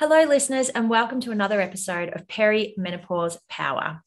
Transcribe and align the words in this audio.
Hello, 0.00 0.22
listeners, 0.22 0.68
and 0.68 0.88
welcome 0.88 1.20
to 1.22 1.32
another 1.32 1.60
episode 1.60 2.10
of 2.10 2.28
Perimenopause 2.28 3.36
Power. 3.48 4.04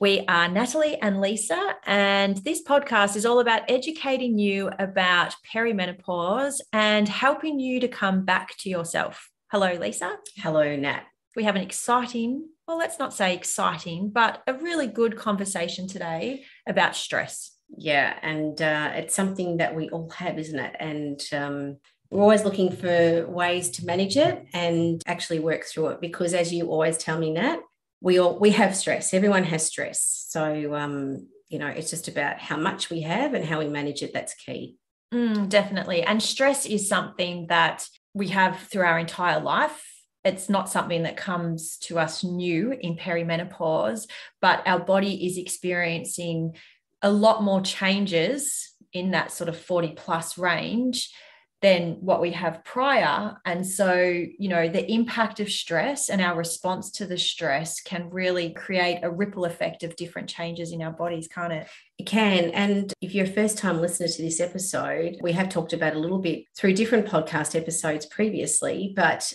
We 0.00 0.24
are 0.28 0.46
Natalie 0.46 1.02
and 1.02 1.20
Lisa, 1.20 1.74
and 1.84 2.36
this 2.36 2.62
podcast 2.62 3.16
is 3.16 3.26
all 3.26 3.40
about 3.40 3.68
educating 3.68 4.38
you 4.38 4.70
about 4.78 5.34
perimenopause 5.52 6.60
and 6.72 7.08
helping 7.08 7.58
you 7.58 7.80
to 7.80 7.88
come 7.88 8.24
back 8.24 8.56
to 8.58 8.70
yourself. 8.70 9.28
Hello, 9.50 9.72
Lisa. 9.72 10.16
Hello, 10.36 10.76
Nat. 10.76 11.02
We 11.34 11.42
have 11.42 11.56
an 11.56 11.62
exciting, 11.62 12.48
well, 12.68 12.78
let's 12.78 13.00
not 13.00 13.12
say 13.12 13.34
exciting, 13.34 14.10
but 14.10 14.44
a 14.46 14.54
really 14.54 14.86
good 14.86 15.16
conversation 15.16 15.88
today 15.88 16.44
about 16.68 16.94
stress. 16.94 17.50
Yeah, 17.76 18.16
and 18.22 18.62
uh, 18.62 18.92
it's 18.94 19.16
something 19.16 19.56
that 19.56 19.74
we 19.74 19.90
all 19.90 20.08
have, 20.10 20.38
isn't 20.38 20.58
it? 20.60 20.76
And 20.78 21.20
um, 21.32 21.78
we're 22.10 22.22
always 22.22 22.44
looking 22.44 22.70
for 22.70 23.26
ways 23.26 23.70
to 23.70 23.84
manage 23.84 24.16
it 24.16 24.46
and 24.52 25.02
actually 25.06 25.40
work 25.40 25.64
through 25.64 25.88
it 25.88 26.00
because 26.00 26.34
as 26.34 26.52
you 26.52 26.68
always 26.68 26.98
tell 26.98 27.18
me 27.18 27.32
nat 27.32 27.60
we 28.00 28.18
all 28.18 28.38
we 28.38 28.50
have 28.50 28.76
stress. 28.76 29.14
Everyone 29.14 29.44
has 29.44 29.66
stress. 29.66 30.26
So 30.28 30.74
um 30.74 31.28
you 31.48 31.58
know 31.58 31.68
it's 31.68 31.90
just 31.90 32.08
about 32.08 32.38
how 32.38 32.56
much 32.56 32.90
we 32.90 33.02
have 33.02 33.34
and 33.34 33.44
how 33.44 33.58
we 33.58 33.68
manage 33.68 34.02
it 34.02 34.12
that's 34.12 34.34
key. 34.34 34.76
Mm, 35.14 35.48
definitely. 35.48 36.02
And 36.02 36.22
stress 36.22 36.66
is 36.66 36.88
something 36.88 37.46
that 37.48 37.86
we 38.14 38.28
have 38.28 38.58
through 38.58 38.84
our 38.84 38.98
entire 38.98 39.40
life. 39.40 39.84
It's 40.24 40.48
not 40.48 40.68
something 40.68 41.04
that 41.04 41.16
comes 41.16 41.78
to 41.82 41.98
us 41.98 42.24
new 42.24 42.72
in 42.72 42.96
perimenopause 42.96 44.08
but 44.40 44.62
our 44.66 44.80
body 44.80 45.26
is 45.26 45.38
experiencing 45.38 46.56
a 47.02 47.10
lot 47.10 47.42
more 47.42 47.60
changes 47.60 48.72
in 48.92 49.12
that 49.12 49.30
sort 49.30 49.48
of 49.48 49.56
40 49.56 49.92
plus 49.96 50.36
range 50.38 51.12
than 51.62 51.92
what 52.00 52.20
we 52.20 52.32
have 52.32 52.62
prior. 52.64 53.36
And 53.44 53.66
so, 53.66 53.94
you 53.94 54.48
know, 54.48 54.68
the 54.68 54.90
impact 54.92 55.40
of 55.40 55.50
stress 55.50 56.10
and 56.10 56.20
our 56.20 56.36
response 56.36 56.90
to 56.92 57.06
the 57.06 57.16
stress 57.16 57.80
can 57.80 58.10
really 58.10 58.50
create 58.52 59.00
a 59.02 59.10
ripple 59.10 59.46
effect 59.46 59.82
of 59.82 59.96
different 59.96 60.28
changes 60.28 60.72
in 60.72 60.82
our 60.82 60.92
bodies, 60.92 61.28
can't 61.28 61.52
it? 61.52 61.66
It 61.98 62.06
can. 62.06 62.50
And 62.50 62.92
if 63.00 63.14
you're 63.14 63.24
a 63.24 63.30
first 63.30 63.56
time 63.56 63.80
listener 63.80 64.08
to 64.08 64.22
this 64.22 64.40
episode, 64.40 65.16
we 65.22 65.32
have 65.32 65.48
talked 65.48 65.72
about 65.72 65.94
a 65.94 65.98
little 65.98 66.18
bit 66.18 66.44
through 66.56 66.74
different 66.74 67.06
podcast 67.06 67.58
episodes 67.58 68.04
previously, 68.06 68.92
but 68.94 69.32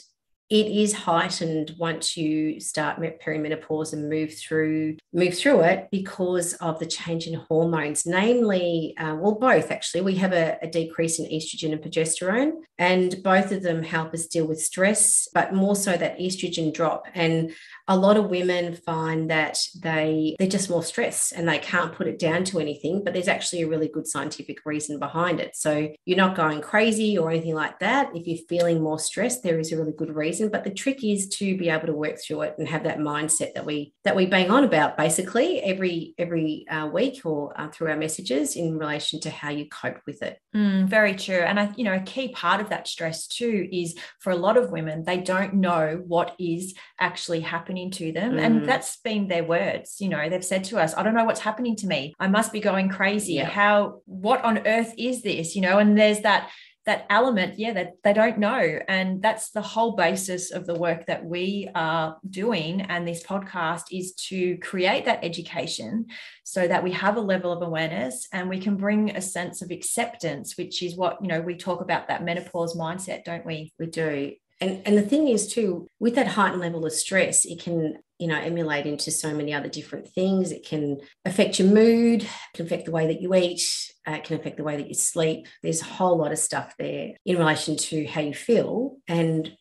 it 0.52 0.68
is 0.68 0.92
heightened 0.92 1.74
once 1.80 2.18
you 2.18 2.60
start 2.60 3.00
perimenopause 3.00 3.94
and 3.94 4.10
move 4.10 4.38
through 4.38 4.98
move 5.14 5.38
through 5.38 5.62
it 5.62 5.88
because 5.92 6.54
of 6.56 6.78
the 6.78 6.86
change 6.86 7.26
in 7.26 7.36
hormones. 7.50 8.06
Namely 8.06 8.94
uh, 8.98 9.16
well 9.16 9.36
both 9.36 9.72
actually. 9.72 10.02
We 10.02 10.16
have 10.16 10.34
a, 10.34 10.58
a, 10.62 10.68
decrease 10.68 11.20
in 11.20 11.26
estrogen 11.26 11.72
and 11.72 11.82
progesterone 11.82 12.52
and 12.78 13.16
both 13.24 13.52
of 13.52 13.64
them 13.64 13.82
help 13.84 14.14
us 14.14 14.28
deal 14.28 14.46
with 14.46 14.62
stress 14.62 15.28
but 15.34 15.54
more 15.54 15.76
so 15.76 15.96
that 15.96 16.20
estrogen 16.20 16.74
drop. 16.74 17.06
And 17.14 17.54
a 17.88 17.96
lot 17.96 18.18
of 18.18 18.30
women 18.30 18.76
find 18.76 19.30
that 19.30 19.58
they 19.82 20.36
they're 20.38 20.50
just 20.50 20.70
more 20.70 20.84
stressed 20.84 21.32
and 21.32 21.48
they 21.48 21.60
can't 21.60 21.94
put 21.94 22.08
it 22.08 22.20
down 22.20 22.44
to 22.46 22.60
anything 22.60 23.04
but 23.06 23.14
there's 23.14 23.30
actually 23.30 23.62
a 23.62 23.68
really 23.68 23.88
good 23.88 24.08
scientific 24.08 24.66
reason 24.66 25.00
behind 25.00 25.40
it. 25.40 25.56
So 25.56 25.94
you're 26.04 26.18
not 26.18 26.36
going 26.36 26.60
crazy 26.60 27.18
or 27.18 27.32
anything 27.32 27.56
like 27.56 27.80
that. 27.80 28.10
If 28.14 28.28
you're 28.28 28.46
feeling 28.50 28.84
more 28.84 29.00
stressed 29.00 29.44
there 29.44 29.58
is 29.58 29.72
a 29.72 29.78
really 29.78 29.94
good 29.98 30.14
reason 30.14 30.41
but 30.50 30.64
the 30.64 30.72
trick 30.72 31.04
is 31.04 31.28
to 31.28 31.58
be 31.58 31.70
able 31.70 31.88
to 31.88 31.94
work 31.94 32.18
through 32.20 32.42
it 32.42 32.56
and 32.58 32.68
have 32.68 32.84
that 32.84 33.00
mindset 33.00 33.54
that 33.54 33.66
we 33.66 33.94
that 34.04 34.16
we 34.16 34.26
bang 34.26 34.50
on 34.50 34.64
about 34.64 34.98
basically 34.98 35.62
every 35.62 36.14
every 36.18 36.68
uh, 36.70 36.88
week 36.88 37.26
or 37.26 37.60
uh, 37.60 37.70
through 37.70 37.90
our 37.90 37.98
messages 37.98 38.56
in 38.56 38.78
relation 38.78 39.20
to 39.20 39.30
how 39.30 39.50
you 39.50 39.68
cope 39.70 40.00
with 40.06 40.22
it. 40.22 40.40
Mm, 40.56 40.88
very 40.88 41.16
true. 41.16 41.40
And 41.40 41.60
i 41.60 41.72
you 41.76 41.84
know 41.84 41.94
a 41.94 42.00
key 42.02 42.30
part 42.30 42.62
of 42.62 42.70
that 42.70 42.88
stress 42.88 43.28
too 43.28 43.68
is 43.72 43.96
for 44.20 44.32
a 44.32 44.36
lot 44.36 44.58
of 44.58 44.72
women 44.72 45.04
they 45.04 45.18
don't 45.18 45.54
know 45.54 46.02
what 46.06 46.36
is 46.40 46.74
actually 47.00 47.42
happening 47.42 47.92
to 47.92 48.12
them. 48.12 48.34
Mm. 48.34 48.42
and 48.42 48.66
that's 48.66 48.98
been 48.98 49.28
their 49.28 49.44
words 49.44 49.98
you 50.00 50.10
know 50.10 50.30
they've 50.30 50.46
said 50.46 50.64
to 50.64 50.78
us 50.78 50.96
i 50.96 51.04
don't 51.04 51.14
know 51.14 51.26
what's 51.26 51.40
happening 51.40 51.76
to 51.78 51.88
me. 51.88 52.14
I 52.20 52.28
must 52.28 52.52
be 52.54 52.60
going 52.60 52.90
crazy. 52.90 53.34
Yeah. 53.34 53.46
how 53.46 54.02
what 54.06 54.44
on 54.44 54.66
earth 54.68 54.94
is 54.98 55.22
this? 55.22 55.56
You 55.56 55.62
know 55.62 55.78
and 55.80 55.98
there's 55.98 56.22
that 56.22 56.50
that 56.86 57.06
element, 57.10 57.60
yeah, 57.60 57.74
that 57.74 57.94
they 58.04 58.14
don't 58.14 58.40
know. 58.40 58.80
And 58.88 59.22
that's 59.22 59.52
the 59.52 59.62
whole 59.62 59.96
basis 59.96 60.52
of 60.52 60.66
the 60.66 60.76
work 60.76 61.06
that 61.06 61.24
we 61.24 61.70
are 61.76 62.18
doing. 62.28 62.82
And 62.82 63.08
this 63.08 63.24
podcast 63.24 63.84
is 63.92 64.14
to 64.30 64.58
create 64.58 65.06
that 65.06 65.24
education 65.24 66.08
so 66.44 66.68
that 66.68 66.84
we 66.84 66.92
have 66.94 67.18
a 67.18 67.22
level 67.22 67.52
of 67.52 67.62
awareness 67.62 68.28
and 68.34 68.50
we 68.50 68.60
can 68.60 68.78
bring 68.78 69.16
a 69.16 69.22
sense 69.22 69.62
of 69.62 69.70
acceptance, 69.70 70.58
which 70.58 70.82
is 70.82 70.96
what, 70.96 71.20
you 71.22 71.28
know, 71.28 71.42
we 71.42 71.56
talk 71.56 71.82
about 71.82 72.08
that 72.08 72.24
menopause 72.24 72.76
mindset, 72.76 73.24
don't 73.24 73.46
we? 73.46 73.74
We 73.78 73.86
do. 73.86 74.34
And, 74.60 74.82
and 74.86 74.98
the 74.98 75.02
thing 75.02 75.28
is 75.28 75.52
too 75.52 75.88
with 76.00 76.16
that 76.16 76.28
heightened 76.28 76.62
level 76.62 76.86
of 76.86 76.94
stress 76.94 77.46
it 77.46 77.60
can 77.60 77.98
you 78.22 78.28
know 78.28 78.38
emulate 78.38 78.86
into 78.86 79.12
so 79.12 79.34
many 79.34 79.54
other 79.54 79.68
different 79.68 80.08
things. 80.08 80.52
It 80.52 80.66
can 80.66 81.02
affect 81.26 81.60
your 81.60 81.68
mood 81.68 82.26
can 82.54 82.66
affect 82.66 82.86
the 82.86 82.92
way 82.92 83.08
that 83.08 83.22
you 83.22 83.34
eat 83.36 83.62
uh, 84.08 84.14
it 84.14 84.24
can 84.24 84.40
affect 84.40 84.58
the 84.58 84.64
way 84.64 84.78
that 84.78 84.88
you 84.88 84.94
sleep. 84.94 85.48
There's 85.62 85.82
a 85.82 85.86
whole 85.86 86.18
lot 86.18 86.32
of 86.32 86.40
stuff 86.40 86.76
there 86.80 87.14
in 87.26 87.38
relation 87.38 87.76
to 87.76 88.06
how 88.06 88.22
you 88.22 88.34
feel 88.34 88.98
and 89.08 89.52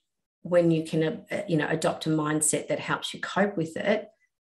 when 0.42 0.70
you 0.70 0.84
can 0.84 1.24
uh, 1.30 1.42
you 1.48 1.56
know 1.56 1.68
adopt 1.68 2.06
a 2.06 2.10
mindset 2.10 2.68
that 2.68 2.78
helps 2.78 3.12
you 3.12 3.20
cope 3.20 3.56
with 3.56 3.76
it 3.76 4.08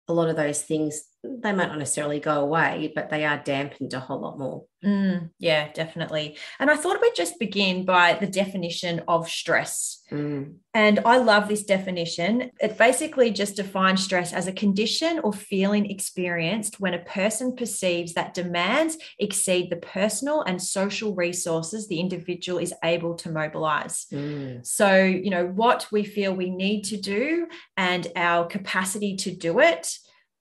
a 0.08 0.12
lot 0.12 0.28
of 0.28 0.36
those 0.36 0.62
things 0.62 1.02
they 1.22 1.52
might 1.52 1.68
not 1.68 1.78
necessarily 1.78 2.20
go 2.20 2.40
away 2.40 2.92
but 2.94 3.10
they 3.10 3.24
are 3.24 3.42
dampened 3.44 3.92
a 3.92 4.00
whole 4.00 4.20
lot 4.20 4.38
more 4.38 4.64
Mm, 4.84 5.30
yeah, 5.38 5.70
definitely. 5.72 6.38
And 6.58 6.70
I 6.70 6.76
thought 6.76 7.02
we'd 7.02 7.14
just 7.14 7.38
begin 7.38 7.84
by 7.84 8.14
the 8.14 8.26
definition 8.26 9.02
of 9.08 9.28
stress. 9.28 10.02
Mm. 10.10 10.54
And 10.72 11.00
I 11.04 11.18
love 11.18 11.48
this 11.48 11.64
definition. 11.64 12.50
It 12.60 12.78
basically 12.78 13.30
just 13.30 13.56
defines 13.56 14.02
stress 14.02 14.32
as 14.32 14.46
a 14.46 14.52
condition 14.52 15.20
or 15.22 15.32
feeling 15.34 15.90
experienced 15.90 16.80
when 16.80 16.94
a 16.94 17.04
person 17.04 17.56
perceives 17.56 18.14
that 18.14 18.32
demands 18.32 18.96
exceed 19.18 19.68
the 19.68 19.76
personal 19.76 20.42
and 20.42 20.62
social 20.62 21.14
resources 21.14 21.86
the 21.86 22.00
individual 22.00 22.58
is 22.58 22.72
able 22.82 23.14
to 23.16 23.30
mobilize. 23.30 24.06
Mm. 24.10 24.66
So, 24.66 25.02
you 25.02 25.28
know, 25.28 25.46
what 25.46 25.88
we 25.92 26.04
feel 26.04 26.32
we 26.32 26.50
need 26.50 26.84
to 26.84 26.96
do 26.96 27.48
and 27.76 28.06
our 28.16 28.46
capacity 28.46 29.16
to 29.16 29.34
do 29.34 29.60
it, 29.60 29.92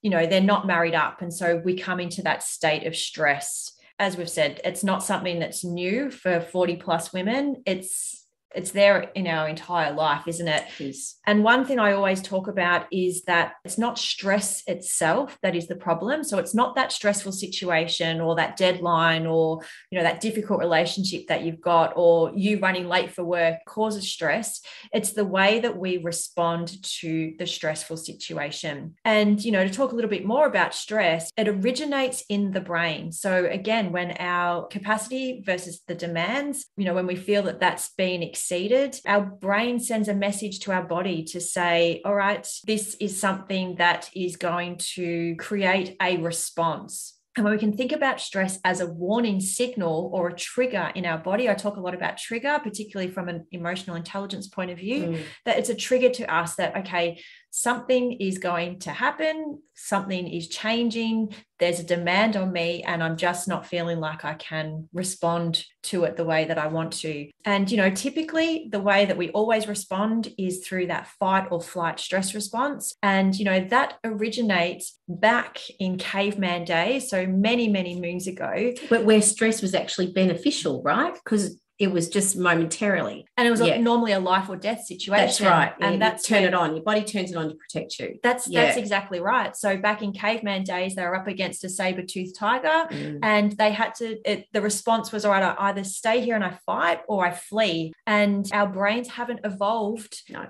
you 0.02 0.10
know, 0.10 0.26
they're 0.26 0.42
not 0.42 0.68
married 0.68 0.96
up. 0.96 1.22
And 1.22 1.34
so 1.34 1.58
we 1.58 1.78
come 1.78 2.00
into 2.00 2.22
that 2.24 2.44
state 2.44 2.88
of 2.88 2.96
stress 2.96 3.74
as 4.00 4.16
we've 4.16 4.30
said, 4.30 4.62
it's 4.64 4.84
not 4.84 5.04
something 5.04 5.40
that's 5.40 5.66
new 5.66 6.10
for 6.10 6.40
40 6.40 6.78
plus 6.78 7.12
women. 7.12 7.62
It's 7.66 8.26
it's 8.56 8.72
there 8.72 9.12
in 9.16 9.28
our 9.28 9.48
entire 9.48 9.94
life, 9.94 10.24
isn't 10.28 10.48
it? 10.48 10.64
Yes. 10.80 11.16
And 11.28 11.44
one 11.44 11.66
thing 11.66 11.80
I 11.80 11.94
always 11.94 12.22
talk 12.22 12.48
about 12.48 12.88
is 12.92 13.24
that 13.24 13.54
it's 13.64 13.78
not 13.78 14.00
stress 14.00 14.64
itself 14.68 15.38
that 15.44 15.56
is 15.56 15.68
the 15.68 15.76
problem. 15.76 16.24
So 16.24 16.40
it's 16.40 16.56
not 16.56 16.76
that 16.76 16.92
stressful 16.92 17.32
situation 17.32 18.22
or 18.22 18.36
that 18.36 18.58
deadline 18.58 19.28
or 19.28 19.62
you 19.92 19.98
know 19.98 20.04
that 20.04 20.22
difficult 20.22 20.60
relationship 20.60 21.28
that 21.28 21.44
you've 21.44 21.62
got 21.62 21.94
or 21.96 22.32
you 22.36 22.60
running 22.60 22.88
late 22.88 23.12
for 23.12 23.24
work 23.24 23.60
causes 23.66 24.12
stress. 24.12 24.62
It's 24.94 25.14
the 25.14 25.26
way 25.26 25.60
that 25.60 25.78
we 25.78 25.98
respond 25.98 26.82
to 27.02 27.34
the 27.38 27.46
stressful 27.46 27.98
situation. 27.98 28.96
And 29.06 29.44
you 29.44 29.52
know, 29.52 29.66
to 29.66 29.74
talk 29.74 29.92
a 29.92 29.96
little 29.96 30.10
bit 30.10 30.26
more 30.26 30.48
about 30.48 30.74
stress, 30.74 31.32
it 31.38 31.48
originates 31.48 32.24
in 32.30 32.52
the 32.52 32.62
brain. 32.62 33.12
So 33.12 33.46
again, 33.46 33.92
when 33.92 34.12
our 34.20 34.68
capacity 34.68 35.44
versus 35.46 35.82
the 35.88 35.96
demands, 35.96 36.66
you 36.78 36.86
know, 36.86 36.94
when 36.94 37.08
we 37.08 37.16
feel 37.16 37.44
that 37.44 37.60
that's 37.60 37.90
been 37.96 38.24
exceeded, 38.40 39.00
our 39.06 39.22
brain 39.22 39.80
sends 39.80 40.08
a 40.08 40.14
message 40.14 40.60
to 40.60 40.72
our 40.72 40.84
body 40.84 41.24
to 41.26 41.42
say, 41.42 42.02
all 42.06 42.16
right, 42.16 42.48
this 42.66 42.96
is 43.02 43.20
something 43.20 43.76
that 43.76 44.10
is 44.16 44.38
going 44.38 44.78
to 44.78 45.36
create 45.36 45.98
a 46.02 46.18
response. 46.18 47.16
And 47.36 47.44
when 47.44 47.54
we 47.54 47.60
can 47.60 47.76
think 47.76 47.92
about 47.92 48.20
stress 48.20 48.60
as 48.64 48.82
a 48.82 48.88
warning 48.88 49.40
signal 49.40 50.10
or 50.14 50.30
a 50.30 50.36
trigger 50.36 50.92
in 50.96 51.06
our 51.06 51.18
body, 51.18 51.50
I 51.50 51.54
talk 51.54 51.78
a 51.78 51.82
lot 51.82 51.94
about 51.94 52.18
trigger, 52.18 52.60
particularly 52.64 53.12
from 53.12 53.30
an 53.30 53.46
emotional 53.52 53.96
intelligence 53.96 54.48
point 54.48 54.72
of 54.72 54.78
view, 54.78 55.04
mm. 55.04 55.22
that 55.46 55.60
it's 55.60 55.70
a 55.70 55.76
trigger 55.76 56.10
to 56.10 56.34
us 56.34 56.56
that, 56.56 56.76
okay, 56.78 57.22
something 57.52 58.14
is 58.14 58.38
going 58.38 58.80
to 58.80 58.92
happen, 58.92 59.62
something 59.76 60.28
is 60.28 60.48
changing, 60.48 61.34
there's 61.60 61.80
a 61.80 61.84
demand 61.84 62.38
on 62.38 62.52
me, 62.52 62.84
and 62.84 63.04
I'm 63.04 63.18
just 63.18 63.48
not 63.48 63.66
feeling 63.66 64.00
like 64.00 64.24
I 64.24 64.34
can 64.34 64.88
respond 64.94 65.66
to 65.84 66.04
it 66.04 66.16
the 66.16 66.26
way 66.26 66.46
that 66.46 66.58
I 66.58 66.68
want 66.68 66.94
to. 66.94 67.30
And, 67.46 67.70
you 67.70 67.78
know, 67.78 67.90
typically 67.90 68.70
the 68.72 68.80
way 68.80 69.06
that 69.06 69.18
we 69.18 69.30
always 69.32 69.68
respond 69.68 70.34
is 70.38 70.66
through 70.66 70.88
that 70.88 71.08
fight 71.20 71.48
or 71.52 71.62
flight 71.62 72.00
stress 72.00 72.34
response. 72.34 72.96
And, 73.04 73.38
you 73.38 73.46
know, 73.46 73.66
that 73.66 73.96
originates 74.04 74.98
back 75.08 75.60
in 75.80 75.98
caveman 75.98 76.66
days. 76.66 77.10
So 77.10 77.26
many, 77.26 77.68
many 77.68 78.00
moons 78.00 78.28
ago. 78.28 78.74
But 78.90 79.06
where 79.06 79.22
stress 79.22 79.62
was 79.62 79.74
actually 79.74 80.12
beneficial, 80.12 80.82
right? 80.84 81.14
Because 81.14 81.60
it 81.80 81.90
was 81.92 82.10
just 82.10 82.36
momentarily. 82.36 83.26
And 83.38 83.48
it 83.48 83.52
was 83.52 83.62
yeah. 83.62 83.80
normally 83.80 84.12
a 84.12 84.20
life 84.20 84.50
or 84.50 84.58
death 84.58 84.84
situation. 84.86 85.26
That's 85.26 85.40
right. 85.40 85.74
And 85.80 85.94
yeah, 85.94 86.10
that's 86.10 86.28
turn 86.28 86.44
it 86.44 86.54
on. 86.54 86.76
Your 86.76 86.84
body 86.84 87.04
turns 87.04 87.32
it 87.32 87.38
on 87.38 87.48
to 87.48 87.56
protect 87.56 87.98
you. 88.00 88.20
That's 88.22 88.48
yeah. 88.48 88.66
that's 88.66 88.78
exactly 88.78 89.22
right. 89.22 89.56
So 89.56 89.78
back 89.78 90.02
in 90.02 90.12
caveman 90.12 90.64
days, 90.64 90.96
they 90.96 91.04
were 91.04 91.16
up 91.16 91.28
against 91.28 91.64
a 91.64 91.70
saber-toothed 91.70 92.36
tiger 92.36 92.88
mm. 92.92 93.20
and 93.24 93.54
they 93.54 93.72
had 93.72 93.96
to 93.96 94.18
it, 94.30 94.48
the 94.52 94.62
response 94.62 95.14
was 95.14 95.24
all 95.24 95.32
right, 95.32 95.42
I 95.42 95.70
either 95.70 95.86
stay 95.86 96.20
here 96.20 96.36
and 96.36 96.44
I 96.44 96.60
fight 96.66 97.00
or 97.08 97.26
I 97.26 97.32
flee. 97.32 97.94
And 98.06 98.50
our 98.52 98.68
brains 98.68 99.08
haven't 99.08 99.40
evolved 99.46 100.24
no. 100.30 100.48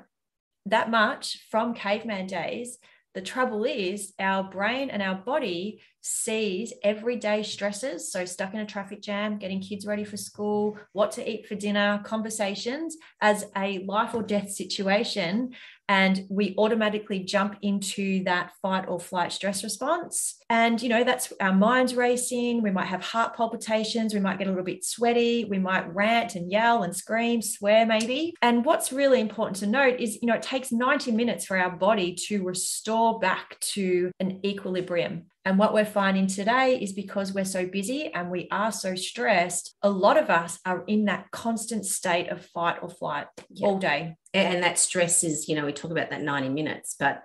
that 0.66 0.90
much 0.90 1.46
from 1.52 1.76
caveman 1.76 2.26
days 2.26 2.80
the 3.20 3.26
trouble 3.26 3.66
is, 3.66 4.14
our 4.18 4.46
brain 4.46 4.90
and 4.90 5.02
our 5.02 5.16
body 5.16 5.82
sees 6.00 6.72
everyday 6.86 7.44
stresses. 7.44 8.10
So, 8.14 8.24
stuck 8.24 8.54
in 8.54 8.62
a 8.62 8.66
traffic 8.66 9.02
jam, 9.02 9.38
getting 9.38 9.60
kids 9.60 9.86
ready 9.86 10.06
for 10.06 10.16
school, 10.16 10.78
what 10.94 11.12
to 11.14 11.30
eat 11.30 11.46
for 11.46 11.56
dinner, 11.56 12.00
conversations 12.06 12.96
as 13.20 13.44
a 13.58 13.80
life 13.80 14.16
or 14.16 14.24
death 14.24 14.52
situation 14.52 15.54
and 15.90 16.24
we 16.30 16.54
automatically 16.60 17.20
jump 17.20 17.58
into 17.64 18.24
that 18.24 18.52
fight 18.62 18.88
or 18.88 19.00
flight 19.00 19.34
stress 19.34 19.64
response. 19.64 20.36
And 20.50 20.82
you 20.82 20.88
know 20.88 21.04
that's 21.04 21.34
our 21.42 21.54
minds 21.54 21.96
racing. 21.96 22.62
We 22.62 22.72
might 22.72 22.86
have 22.86 23.04
heart 23.04 23.36
palpitations. 23.36 24.14
We 24.14 24.20
might 24.20 24.38
get 24.38 24.48
a 24.48 24.52
little 24.52 24.64
bit 24.64 24.86
sweaty. 24.86 25.46
We 25.46 25.58
might 25.58 25.94
rant 25.94 26.36
and 26.36 26.52
yell 26.52 26.84
and 26.84 26.96
scream 26.96 27.42
swear 27.42 27.88
maybe. 27.88 28.36
And 28.42 28.64
what's 28.64 28.94
really 28.94 29.20
important 29.20 29.58
to 29.58 29.68
note 29.68 30.00
is 30.00 30.20
you 30.22 30.28
know 30.28 30.36
it 30.36 30.44
takes 30.44 30.72
90 30.72 31.12
minutes 31.12 31.46
for 31.46 31.58
our 31.58 31.76
body 31.76 32.14
to 32.28 32.44
restore 32.44 33.20
back 33.20 33.60
to 33.60 34.12
an 34.20 34.46
equilibrium. 34.46 35.26
And 35.46 35.58
what 35.58 35.74
we're 35.74 35.86
finding 35.86 36.28
today 36.28 36.78
is 36.80 36.94
because 36.94 37.34
we're 37.34 37.46
so 37.46 37.66
busy 37.66 38.14
and 38.14 38.30
we 38.30 38.48
are 38.52 38.72
so 38.72 38.94
stressed, 38.94 39.76
a 39.82 39.90
lot 39.90 40.18
of 40.18 40.30
us 40.30 40.60
are 40.64 40.84
in 40.86 41.06
that 41.06 41.32
constant 41.32 41.86
state 41.86 42.30
of 42.30 42.46
fight 42.46 42.78
or 42.84 42.90
flight 42.90 43.26
yeah. 43.50 43.66
all 43.66 43.80
day. 43.80 44.16
And 44.34 44.64
that 44.64 44.78
stress 44.78 45.24
is, 45.24 45.48
you 45.48 45.56
know, 45.56 45.66
we 45.66 45.74
talk 45.74 45.92
about 45.92 46.12
that 46.12 46.22
90 46.22 46.50
minutes, 46.50 46.96
but 47.00 47.24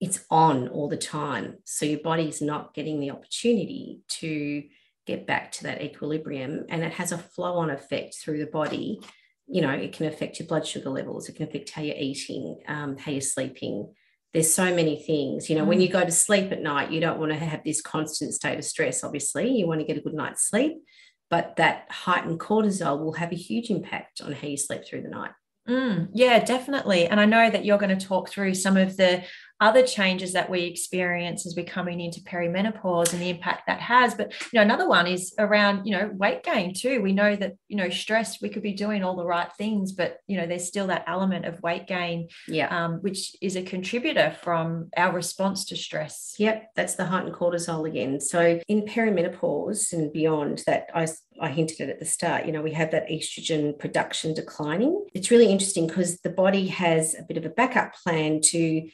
it's 0.00 0.24
on 0.30 0.68
all 0.68 0.88
the 0.88 0.96
time. 0.96 1.58
So 1.64 1.86
your 1.86 2.00
body's 2.00 2.42
not 2.42 2.74
getting 2.74 3.00
the 3.00 3.10
opportunity 3.10 4.00
to 4.20 4.64
get 5.06 5.26
back 5.26 5.52
to 5.52 5.64
that 5.64 5.82
equilibrium. 5.82 6.66
And 6.68 6.82
it 6.82 6.92
has 6.94 7.12
a 7.12 7.18
flow 7.18 7.58
on 7.58 7.70
effect 7.70 8.16
through 8.16 8.38
the 8.38 8.50
body. 8.50 9.00
You 9.46 9.62
know, 9.62 9.70
it 9.70 9.92
can 9.92 10.06
affect 10.06 10.38
your 10.38 10.48
blood 10.48 10.66
sugar 10.66 10.90
levels, 10.90 11.28
it 11.28 11.36
can 11.36 11.48
affect 11.48 11.70
how 11.70 11.82
you're 11.82 11.96
eating, 11.96 12.60
um, 12.68 12.98
how 12.98 13.12
you're 13.12 13.20
sleeping 13.20 13.92
there's 14.32 14.52
so 14.52 14.74
many 14.74 14.96
things 14.96 15.48
you 15.50 15.56
know 15.56 15.64
mm. 15.64 15.68
when 15.68 15.80
you 15.80 15.88
go 15.88 16.04
to 16.04 16.10
sleep 16.10 16.50
at 16.52 16.62
night 16.62 16.90
you 16.90 17.00
don't 17.00 17.18
want 17.18 17.32
to 17.32 17.38
have 17.38 17.62
this 17.64 17.80
constant 17.80 18.32
state 18.32 18.58
of 18.58 18.64
stress 18.64 19.04
obviously 19.04 19.50
you 19.50 19.66
want 19.66 19.80
to 19.80 19.86
get 19.86 19.96
a 19.96 20.00
good 20.00 20.14
night's 20.14 20.48
sleep 20.48 20.82
but 21.30 21.56
that 21.56 21.86
heightened 21.90 22.40
cortisol 22.40 22.98
will 22.98 23.12
have 23.12 23.32
a 23.32 23.36
huge 23.36 23.70
impact 23.70 24.20
on 24.20 24.32
how 24.32 24.48
you 24.48 24.56
sleep 24.56 24.84
through 24.86 25.02
the 25.02 25.08
night 25.08 25.32
Mm, 25.68 26.08
yeah, 26.12 26.40
definitely. 26.44 27.06
And 27.06 27.20
I 27.20 27.24
know 27.24 27.48
that 27.48 27.64
you're 27.64 27.78
going 27.78 27.96
to 27.96 28.06
talk 28.06 28.28
through 28.28 28.54
some 28.54 28.76
of 28.76 28.96
the 28.96 29.22
other 29.62 29.86
changes 29.86 30.32
that 30.32 30.50
we 30.50 30.62
experience 30.64 31.46
as 31.46 31.54
we're 31.56 31.64
coming 31.64 32.00
into 32.00 32.20
perimenopause 32.20 33.12
and 33.12 33.22
the 33.22 33.30
impact 33.30 33.62
that 33.68 33.80
has. 33.80 34.14
But 34.14 34.32
you 34.52 34.58
know, 34.58 34.62
another 34.62 34.88
one 34.88 35.06
is 35.06 35.32
around 35.38 35.86
you 35.86 35.92
know 35.92 36.10
weight 36.12 36.42
gain 36.42 36.74
too. 36.74 37.00
We 37.00 37.12
know 37.12 37.36
that 37.36 37.54
you 37.68 37.76
know 37.76 37.88
stress 37.88 38.42
we 38.42 38.48
could 38.48 38.62
be 38.62 38.72
doing 38.72 39.04
all 39.04 39.16
the 39.16 39.24
right 39.24 39.50
things, 39.56 39.92
but 39.92 40.18
you 40.26 40.36
know 40.36 40.46
there's 40.46 40.66
still 40.66 40.88
that 40.88 41.04
element 41.06 41.44
of 41.44 41.62
weight 41.62 41.86
gain, 41.86 42.28
yeah, 42.48 42.66
um, 42.76 42.94
which 42.96 43.36
is 43.40 43.54
a 43.54 43.62
contributor 43.62 44.36
from 44.42 44.90
our 44.96 45.12
response 45.12 45.64
to 45.66 45.76
stress. 45.76 46.34
Yep, 46.38 46.72
that's 46.74 46.96
the 46.96 47.04
heightened 47.04 47.34
cortisol 47.34 47.88
again. 47.88 48.20
So 48.20 48.60
in 48.66 48.82
perimenopause 48.82 49.92
and 49.92 50.12
beyond, 50.12 50.64
that 50.66 50.88
I 50.92 51.06
I 51.40 51.50
hinted 51.50 51.80
at 51.80 51.92
at 51.92 51.98
the 52.00 52.04
start, 52.04 52.46
you 52.46 52.52
know, 52.52 52.62
we 52.62 52.72
have 52.72 52.90
that 52.90 53.08
estrogen 53.08 53.78
production 53.78 54.34
declining. 54.34 55.06
It's 55.14 55.30
really 55.30 55.50
interesting 55.50 55.86
because 55.86 56.18
the 56.20 56.30
body 56.30 56.66
has 56.68 57.14
a 57.14 57.22
bit 57.22 57.36
of 57.36 57.44
a 57.44 57.50
backup 57.50 57.94
plan 57.94 58.40
to 58.40 58.88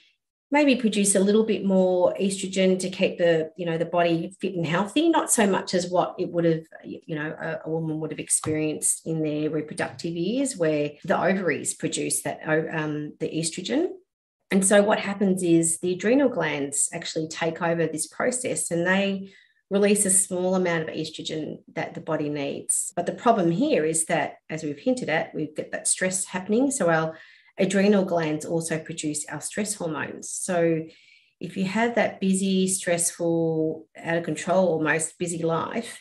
maybe 0.50 0.77
produce 0.77 1.15
a 1.15 1.21
little 1.21 1.45
bit 1.45 1.65
more 1.65 2.15
estrogen 2.21 2.79
to 2.79 2.89
keep 2.89 3.19
the 3.19 3.50
you 3.56 3.67
know 3.67 3.77
the 3.77 3.85
body 3.85 4.35
fit 4.41 4.55
and 4.55 4.67
healthy 4.67 5.09
not 5.09 5.31
so 5.31 5.47
much 5.47 5.75
as 5.75 5.91
what 5.91 6.15
it 6.19 6.31
would 6.31 6.45
have 6.45 6.62
you 6.85 7.15
know 7.15 7.35
a, 7.41 7.69
a 7.69 7.71
woman 7.71 8.00
would 8.00 8.11
have 8.11 8.21
experienced 8.21 9.06
in 9.06 9.23
their 9.23 9.50
reproductive 9.50 10.15
years 10.15 10.56
where 10.56 10.93
the 11.05 11.21
ovaries 11.21 11.75
produce 11.75 12.23
that 12.23 12.41
um, 12.47 13.15
the 13.21 13.29
estrogen. 13.29 13.89
And 14.50 14.65
so 14.65 14.83
what 14.83 14.99
happens 14.99 15.43
is 15.43 15.79
the 15.81 15.93
adrenal 15.93 16.31
glands 16.31 16.89
actually 16.95 17.29
take 17.29 17.61
over 17.61 17.87
this 17.87 18.06
process 18.06 18.71
and 18.71 18.87
they 18.87 19.31
release 19.71 20.06
a 20.06 20.11
small 20.11 20.55
amount 20.55 20.89
of 20.89 20.95
estrogen 20.95 21.59
that 21.75 21.93
the 21.93 22.00
body 22.00 22.31
needs. 22.31 22.91
But 22.97 23.05
the 23.05 23.12
problem 23.12 23.50
here 23.50 23.85
is 23.85 24.06
that 24.06 24.37
as 24.49 24.62
we've 24.62 24.79
hinted 24.79 25.11
at 25.11 25.35
we 25.35 25.53
get 25.55 25.73
that 25.73 25.87
stress 25.87 26.25
happening. 26.25 26.71
So 26.71 26.89
our 26.89 27.19
adrenal 27.58 28.05
glands 28.05 28.44
also 28.44 28.78
produce 28.78 29.26
our 29.28 29.40
stress 29.40 29.75
hormones. 29.75 30.31
So 30.31 30.87
if 31.40 31.56
you 31.56 31.64
have 31.64 31.94
that 31.94 32.20
busy, 32.20 32.69
stressful, 32.69 33.87
out 33.96 34.19
of 34.19 34.25
control, 34.25 34.69
almost 34.69 35.19
busy 35.19 35.43
life, 35.43 36.00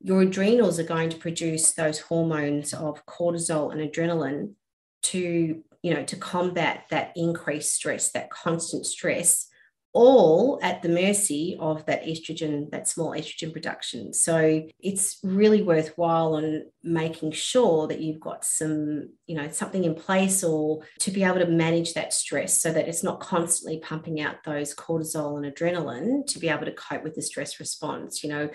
your 0.00 0.22
adrenals 0.22 0.78
are 0.78 0.84
going 0.84 1.10
to 1.10 1.18
produce 1.18 1.72
those 1.72 2.00
hormones 2.00 2.72
of 2.72 3.04
cortisol 3.04 3.72
and 3.72 3.80
adrenaline 3.80 4.54
to, 5.02 5.62
you 5.82 5.94
know, 5.94 6.04
to 6.04 6.16
combat 6.16 6.84
that 6.90 7.12
increased 7.16 7.74
stress, 7.74 8.10
that 8.12 8.30
constant 8.30 8.86
stress 8.86 9.49
all 9.92 10.60
at 10.62 10.82
the 10.82 10.88
mercy 10.88 11.56
of 11.58 11.84
that 11.86 12.04
estrogen, 12.04 12.70
that 12.70 12.86
small 12.86 13.10
estrogen 13.10 13.52
production. 13.52 14.12
So 14.12 14.66
it's 14.78 15.18
really 15.24 15.62
worthwhile 15.62 16.34
on 16.34 16.66
making 16.84 17.32
sure 17.32 17.88
that 17.88 18.00
you've 18.00 18.20
got 18.20 18.44
some, 18.44 19.10
you 19.26 19.34
know, 19.34 19.50
something 19.50 19.82
in 19.82 19.96
place 19.96 20.44
or 20.44 20.82
to 21.00 21.10
be 21.10 21.24
able 21.24 21.40
to 21.40 21.46
manage 21.46 21.94
that 21.94 22.12
stress 22.12 22.60
so 22.60 22.72
that 22.72 22.86
it's 22.86 23.02
not 23.02 23.20
constantly 23.20 23.80
pumping 23.80 24.20
out 24.20 24.44
those 24.44 24.74
cortisol 24.74 25.36
and 25.36 25.52
adrenaline 25.52 26.24
to 26.26 26.38
be 26.38 26.48
able 26.48 26.66
to 26.66 26.72
cope 26.72 27.02
with 27.02 27.16
the 27.16 27.22
stress 27.22 27.58
response. 27.58 28.22
You 28.22 28.30
know, 28.30 28.50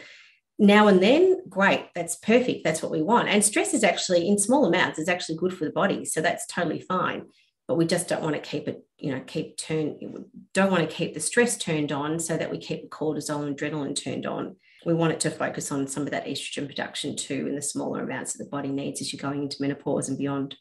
now 0.58 0.88
and 0.88 1.04
then, 1.04 1.42
great, 1.50 1.88
that's 1.94 2.16
perfect. 2.16 2.64
That's 2.64 2.82
what 2.82 2.94
we 2.94 3.02
want. 3.02 3.28
And 3.28 3.44
stress 3.44 3.74
is 3.74 3.84
actually 3.84 4.26
in 4.28 4.38
small 4.38 4.66
amounts 4.66 5.00
is 5.00 5.10
actually 5.10 5.36
good 5.36 5.54
for 5.54 5.66
the 5.66 5.72
body. 5.72 6.06
So 6.06 6.22
that's 6.22 6.48
totally 6.48 6.80
fine 6.80 7.26
but 7.67 7.75
we 7.75 7.85
just 7.85 8.07
don't 8.07 8.21
want 8.21 8.35
to 8.35 8.41
keep 8.41 8.67
it, 8.67 8.85
you 8.97 9.12
know, 9.12 9.21
keep 9.25 9.57
turn, 9.57 10.25
don't 10.53 10.71
want 10.71 10.88
to 10.88 10.95
keep 10.95 11.13
the 11.13 11.19
stress 11.19 11.57
turned 11.57 11.91
on 11.91 12.19
so 12.19 12.38
that 12.38 12.51
we 12.51 12.57
keep 12.57 12.83
the 12.83 12.89
cortisol 12.89 13.45
and 13.45 13.57
adrenaline 13.57 13.95
turned 13.95 14.25
on. 14.25 14.55
We 14.86 14.93
want 14.93 15.13
it 15.13 15.19
to 15.22 15.31
focus 15.31 15.72
on 15.72 15.88
some 15.88 16.03
of 16.03 16.12
that 16.12 16.25
estrogen 16.25 16.67
production 16.67 17.15
too 17.15 17.48
in 17.48 17.55
the 17.55 17.62
smaller 17.62 18.03
amounts 18.03 18.34
that 18.34 18.43
the 18.43 18.50
body 18.50 18.69
needs 18.69 19.01
as 19.01 19.12
you're 19.12 19.22
going 19.22 19.41
into 19.41 19.62
menopause 19.62 20.10
and 20.10 20.17
beyond. 20.17 20.55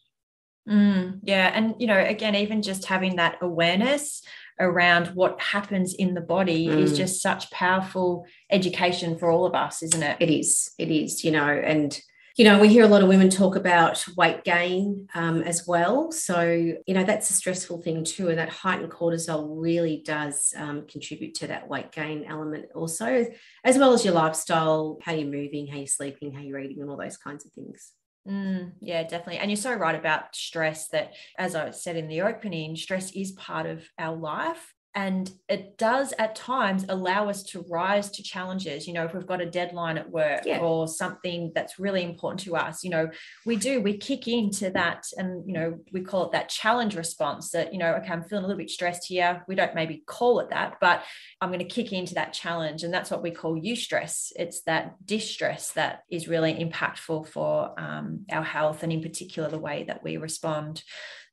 Mm, 0.68 1.20
yeah. 1.22 1.50
And, 1.54 1.74
you 1.78 1.86
know, 1.86 1.98
again, 1.98 2.34
even 2.34 2.62
just 2.62 2.86
having 2.86 3.16
that 3.16 3.36
awareness 3.42 4.22
around 4.58 5.08
what 5.08 5.40
happens 5.40 5.92
in 5.94 6.14
the 6.14 6.20
body 6.22 6.68
mm. 6.68 6.78
is 6.78 6.96
just 6.96 7.20
such 7.20 7.50
powerful 7.50 8.24
education 8.50 9.18
for 9.18 9.30
all 9.30 9.44
of 9.44 9.54
us, 9.54 9.82
isn't 9.82 10.02
it? 10.02 10.16
It 10.20 10.30
is. 10.30 10.70
It 10.78 10.90
is, 10.90 11.22
you 11.22 11.32
know, 11.32 11.48
and 11.48 12.00
you 12.36 12.44
know, 12.44 12.58
we 12.58 12.68
hear 12.68 12.84
a 12.84 12.88
lot 12.88 13.02
of 13.02 13.08
women 13.08 13.30
talk 13.30 13.54
about 13.54 14.04
weight 14.16 14.42
gain 14.42 15.06
um, 15.14 15.42
as 15.42 15.66
well. 15.68 16.10
So, 16.10 16.42
you 16.42 16.94
know, 16.94 17.04
that's 17.04 17.30
a 17.30 17.32
stressful 17.32 17.82
thing 17.82 18.02
too. 18.02 18.28
And 18.28 18.38
that 18.38 18.48
heightened 18.48 18.90
cortisol 18.90 19.46
really 19.48 20.02
does 20.04 20.52
um, 20.56 20.86
contribute 20.88 21.34
to 21.36 21.46
that 21.46 21.68
weight 21.68 21.92
gain 21.92 22.24
element 22.24 22.66
also, 22.74 23.26
as 23.62 23.78
well 23.78 23.92
as 23.92 24.04
your 24.04 24.14
lifestyle, 24.14 24.98
how 25.02 25.12
you're 25.12 25.30
moving, 25.30 25.68
how 25.68 25.76
you're 25.76 25.86
sleeping, 25.86 26.32
how 26.32 26.40
you're 26.40 26.58
eating, 26.58 26.80
and 26.80 26.90
all 26.90 26.96
those 26.96 27.16
kinds 27.16 27.46
of 27.46 27.52
things. 27.52 27.92
Mm, 28.28 28.72
yeah, 28.80 29.02
definitely. 29.02 29.38
And 29.38 29.48
you're 29.48 29.56
so 29.56 29.74
right 29.74 29.94
about 29.94 30.34
stress 30.34 30.88
that, 30.88 31.12
as 31.38 31.54
I 31.54 31.70
said 31.70 31.96
in 31.96 32.08
the 32.08 32.22
opening, 32.22 32.74
stress 32.74 33.12
is 33.12 33.30
part 33.32 33.66
of 33.66 33.84
our 33.96 34.16
life 34.16 34.73
and 34.94 35.30
it 35.48 35.76
does 35.78 36.12
at 36.18 36.34
times 36.34 36.84
allow 36.88 37.28
us 37.28 37.42
to 37.42 37.64
rise 37.68 38.10
to 38.10 38.22
challenges 38.22 38.86
you 38.86 38.92
know 38.92 39.04
if 39.04 39.14
we've 39.14 39.26
got 39.26 39.40
a 39.40 39.46
deadline 39.46 39.98
at 39.98 40.10
work 40.10 40.42
yeah. 40.44 40.58
or 40.58 40.86
something 40.86 41.50
that's 41.54 41.78
really 41.78 42.02
important 42.02 42.40
to 42.40 42.56
us 42.56 42.84
you 42.84 42.90
know 42.90 43.08
we 43.46 43.56
do 43.56 43.80
we 43.80 43.96
kick 43.96 44.28
into 44.28 44.70
that 44.70 45.04
and 45.16 45.46
you 45.46 45.52
know 45.52 45.78
we 45.92 46.00
call 46.00 46.26
it 46.26 46.32
that 46.32 46.48
challenge 46.48 46.94
response 46.96 47.50
that 47.50 47.72
you 47.72 47.78
know 47.78 47.94
okay 47.94 48.10
i'm 48.10 48.22
feeling 48.22 48.44
a 48.44 48.46
little 48.46 48.58
bit 48.58 48.70
stressed 48.70 49.06
here. 49.06 49.44
We 49.48 49.54
don't 49.54 49.74
maybe 49.74 50.02
call 50.06 50.40
it 50.40 50.50
that 50.50 50.76
but 50.80 51.02
i'm 51.40 51.50
going 51.50 51.58
to 51.58 51.64
kick 51.64 51.92
into 51.92 52.14
that 52.14 52.32
challenge. 52.32 52.82
And 52.82 52.92
that's 52.92 53.10
what 53.10 53.22
we 53.22 53.30
call 53.30 53.60
eustress. 53.60 54.32
It's 54.36 54.62
that 54.62 54.94
distress 55.04 55.72
that 55.72 56.02
is 56.10 56.28
really 56.28 56.54
impactful 56.54 57.28
for 57.28 57.78
um, 57.78 58.26
our 58.30 58.42
health 58.42 58.82
and 58.82 58.92
in 58.92 59.02
particular 59.02 59.48
the 59.48 59.58
way 59.58 59.84
that 59.84 60.02
we 60.02 60.16
respond 60.16 60.82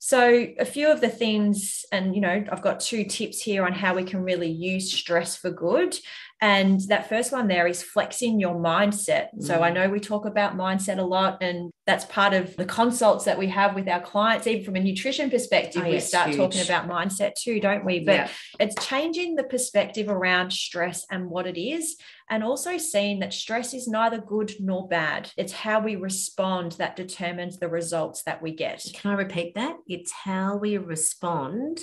So, 0.04 0.48
a 0.58 0.66
few 0.66 0.92
of 0.92 1.00
the 1.00 1.10
things, 1.10 1.86
and 1.92 2.16
you 2.16 2.22
know, 2.22 2.44
I've 2.52 2.64
got 2.64 2.80
two 2.80 3.04
tips 3.04 3.40
here 3.40 3.64
on 3.64 3.72
how 3.72 3.94
we 3.94 4.04
can 4.04 4.24
really 4.24 4.50
use 4.50 4.92
stress 4.92 5.36
for 5.36 5.52
good. 5.52 5.96
And 6.44 6.82
that 6.88 7.08
first 7.08 7.32
one 7.32 7.48
there 7.48 7.68
is 7.68 7.84
flexing 7.84 8.40
your 8.40 8.56
mindset. 8.56 9.28
Mm. 9.36 9.44
So 9.44 9.62
I 9.62 9.70
know 9.70 9.88
we 9.88 10.00
talk 10.00 10.26
about 10.26 10.58
mindset 10.58 10.98
a 10.98 11.04
lot, 11.04 11.44
and 11.44 11.70
that's 11.86 12.06
part 12.06 12.34
of 12.34 12.56
the 12.56 12.66
consults 12.66 13.26
that 13.26 13.38
we 13.38 13.48
have 13.50 13.76
with 13.76 13.88
our 13.88 14.02
clients, 14.02 14.48
even 14.48 14.66
from 14.66 14.76
a 14.76 14.80
nutrition 14.80 15.30
perspective. 15.30 15.84
Oh, 15.86 15.90
we 15.90 16.00
start 16.00 16.30
huge. 16.30 16.38
talking 16.38 16.62
about 16.62 16.90
mindset 16.90 17.34
too, 17.36 17.60
don't 17.60 17.86
we? 17.86 18.00
But 18.00 18.16
yeah. 18.16 18.30
it's 18.60 18.88
changing 18.88 19.36
the 19.36 19.44
perspective 19.44 20.10
around 20.10 20.52
stress 20.52 21.06
and 21.12 21.30
what 21.30 21.46
it 21.46 21.62
is, 21.62 21.98
and 22.28 22.44
also 22.44 22.80
seeing 22.80 23.20
that 23.20 23.34
stress 23.34 23.76
is 23.76 23.88
neither 23.88 24.18
good 24.18 24.52
nor 24.60 24.88
bad. 24.88 25.30
It's 25.38 25.54
how 25.54 25.80
we 25.80 25.96
respond 25.96 26.72
that 26.74 26.96
determines 26.96 27.60
the 27.60 27.70
results 27.70 28.24
that 28.24 28.42
we 28.42 28.56
get. 28.56 28.84
Can 28.96 29.12
I 29.12 29.14
repeat 29.14 29.54
that? 29.54 29.76
It's 29.86 30.12
how 30.12 30.58
we 30.58 30.80
respond 30.80 31.82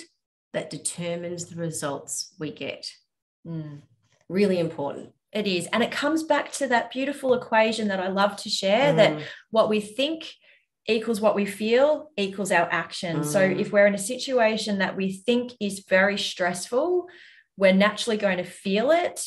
that 0.51 0.69
determines 0.69 1.45
the 1.45 1.55
results 1.55 2.33
we 2.37 2.51
get. 2.51 2.91
Mm 3.47 3.83
really 4.29 4.59
important. 4.59 5.11
It 5.31 5.45
is. 5.45 5.67
And 5.67 5.83
it 5.83 5.91
comes 5.91 6.23
back 6.23 6.51
to 6.53 6.67
that 6.67 6.91
beautiful 6.91 7.33
equation 7.33 7.89
that 7.89 7.99
I 7.99 8.07
love 8.07 8.35
to 8.37 8.49
share 8.49 8.93
mm. 8.93 8.95
that 8.97 9.21
what 9.51 9.69
we 9.69 9.79
think 9.79 10.31
equals 10.87 11.21
what 11.21 11.35
we 11.35 11.45
feel 11.45 12.09
equals 12.17 12.51
our 12.51 12.67
action. 12.71 13.19
Mm. 13.19 13.25
So 13.25 13.41
if 13.41 13.71
we're 13.71 13.85
in 13.85 13.93
a 13.93 13.99
situation 13.99 14.79
that 14.79 14.95
we 14.95 15.11
think 15.11 15.51
is 15.59 15.83
very 15.87 16.17
stressful, 16.17 17.07
we're 17.57 17.73
naturally 17.73 18.17
going 18.17 18.37
to 18.37 18.43
feel 18.43 18.89
it 18.89 19.21